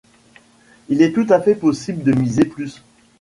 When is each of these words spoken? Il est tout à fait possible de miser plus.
Il 0.89 1.03
est 1.03 1.11
tout 1.13 1.27
à 1.29 1.39
fait 1.39 1.53
possible 1.53 2.01
de 2.01 2.11
miser 2.13 2.45
plus. 2.45 2.81